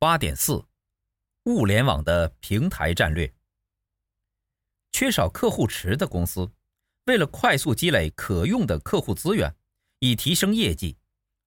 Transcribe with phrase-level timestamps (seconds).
[0.00, 0.64] 八点四，
[1.44, 3.34] 物联网的平台战略。
[4.92, 6.50] 缺少客户池的公司，
[7.04, 9.54] 为了快速积累可用的客户资源，
[9.98, 10.96] 以提升业绩，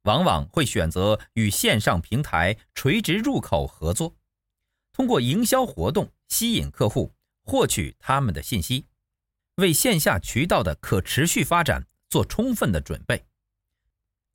[0.04, 4.16] 往往会选择与线上平台垂直入口合作，
[4.92, 8.86] 通过营销活动吸引客户，获取他们的信息，
[9.56, 13.26] 为线下渠道的可持续发展做充分的准备。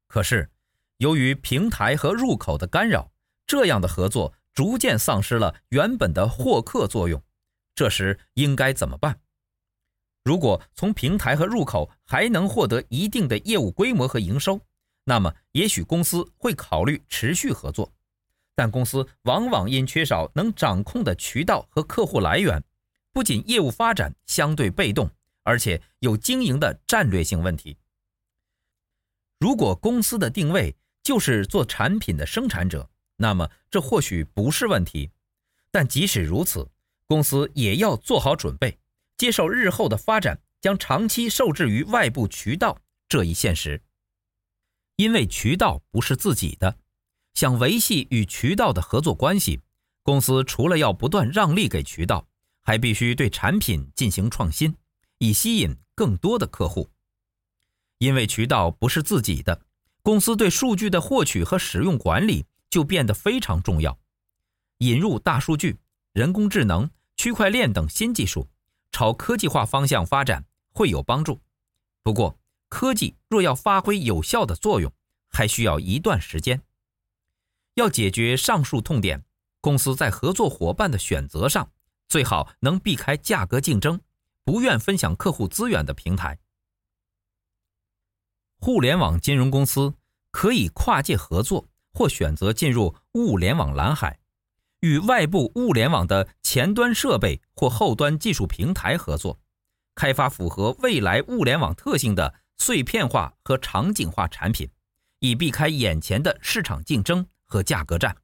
[0.08, 0.50] 可是，
[0.96, 3.12] 由于平台和入口的干扰，
[3.48, 7.20] 这样的合作逐渐丧失了原本的获客作用。
[7.74, 9.18] 这时应该怎么办？
[10.22, 14.60] 如果从平台和入口还能获得一定的业务规模和营收，
[15.04, 17.90] 那么也许公司会考虑持续合作。
[18.54, 22.62] 但公司往往因缺少能掌控的渠道和客户来源，
[23.12, 25.08] 不仅业务发展相对被动，
[25.44, 27.78] 而且有经营的战略性问题。
[29.38, 35.10] 如果公司的定位就是做产品的生产者，那么这或许不是问题。
[35.70, 36.68] 但即使如此，
[37.06, 38.78] 公司也要做好准备，
[39.16, 43.82] 接受日后的发展将长期受制于外部渠道这一现实。
[44.96, 46.78] 因为渠道不是自己的，
[47.34, 49.60] 想维系与渠道的合作关系，
[50.02, 52.26] 公司除了要不断让利给渠道，
[52.62, 54.74] 还必须对产品进行创新，
[55.18, 56.88] 以吸引更多的客户。
[57.98, 59.62] 因为渠道不是自己的，
[60.02, 63.98] 公司对数据的获取和使用管理就变得非常重要，
[64.78, 65.78] 引入大数据、
[66.12, 66.90] 人工智能。
[67.16, 68.46] 区块链等新技术
[68.92, 71.40] 朝科技化方向发展会有帮助，
[72.04, 74.92] 不过科技若要发挥有效的作用，
[75.28, 76.62] 还需要一段时间。
[77.74, 79.24] 要解决上述痛点，
[79.60, 81.72] 公司在合作伙伴的选择上
[82.06, 84.00] 最好能避开价格竞争、
[84.44, 86.38] 不愿分享客户资源的平台。
[88.60, 89.92] 互联网金融公司
[90.30, 94.18] 可以跨界合作，或选择进入物联网蓝海。
[94.80, 99.40] 与外部物联网的前端设备或后端技术平台合作，
[99.96, 104.70] 开发符合未来物联网特性的碎片化和场景化产品，
[105.18, 108.16] 以避开眼前的市场竞争和价格战。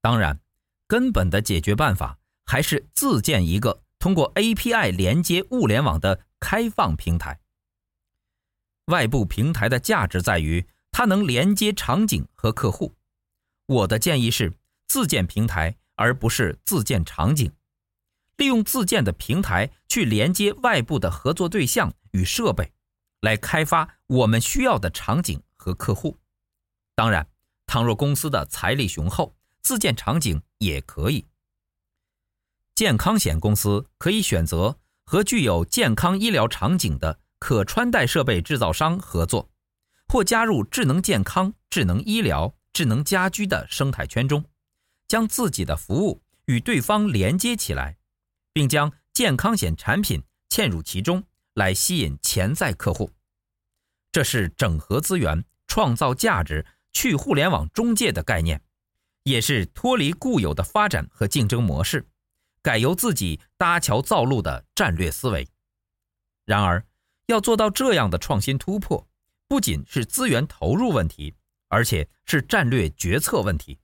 [0.00, 0.40] 当然，
[0.86, 7.38] 根本的解决办法还是自建一个通过 API 连接物联网的开放平台。
[8.86, 12.94] 外部平台的价值在于它能连接场景和客户。
[13.66, 14.52] 我的建议是。
[14.92, 17.52] 自建平台，而不是自建场景，
[18.38, 22.72] 利用自建的平台去连接外部的合作对象与设备，
[23.20, 26.18] 来开发我们需要的场景和客户。
[26.96, 27.28] 当然，
[27.66, 31.28] 倘若公司的财力雄厚，自建场景也可以。
[32.74, 39.49] 健康险公司可以选择和具有健康医疗场景的可穿戴设备制造商合作，
[40.10, 44.44] 或加入智能健康、智能医疗、智能家居的生态圈中。
[45.06, 47.98] 将自己的服务与对方连接起来，
[48.52, 53.10] 并将健康险产品嵌入其中，来吸引潜在客户。
[54.12, 58.62] 这是整合资源、创造价值、去互联网中介的概念，
[59.24, 62.08] 也是脱离固有的发展和竞争模式，
[62.62, 65.48] 改由自己搭桥造路的战略思维。
[66.44, 66.86] 然而，
[67.26, 69.08] 要做到这样的创新突破，
[69.50, 71.34] 不仅是资源投入问题，
[71.66, 73.80] 而且是战略决策问题。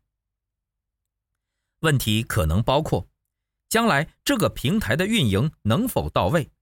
[1.81, 3.09] 问题可能包括，
[3.69, 6.53] 将来这个平台的运营能否到位，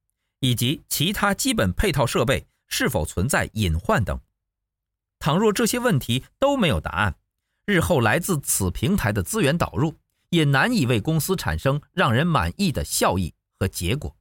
[0.40, 4.18] 以及其他基本配套设备是否存在隐患等。
[5.18, 7.18] 倘若这些问题都没有答案，
[7.66, 9.98] 日后来自此平台的资源导入
[10.30, 14.16] 也难以为公司产生让人满意的效益和结果。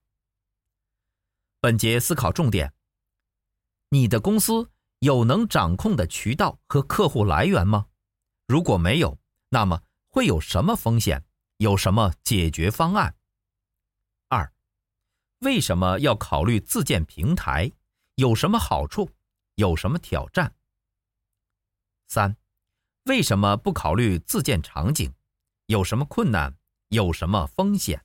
[1.62, 2.74] 本节思考重点：
[3.94, 4.72] 你的公司
[5.02, 7.86] 有能掌控的渠道和客户来源吗？
[8.48, 9.84] 如果没有，那么。
[10.10, 11.24] 会有什么风险？
[11.58, 13.16] 有什么解决方案？
[14.30, 14.52] 二，
[15.42, 17.72] 为什么要考虑自建平台？
[18.16, 19.12] 有什么好处？
[19.56, 20.56] 有什么挑战？
[22.08, 22.36] 三，
[23.04, 25.14] 为什么不考虑自建场景？
[25.68, 26.56] 有什么困难？
[26.90, 28.04] 有什么风险？